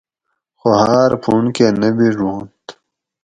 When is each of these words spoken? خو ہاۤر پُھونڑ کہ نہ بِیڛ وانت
خو 0.59 0.67
ہاۤر 0.79 1.11
پُھونڑ 1.23 1.43
کہ 1.55 1.65
نہ 1.79 1.89
بِیڛ 1.97 2.17
وانت 2.23 2.65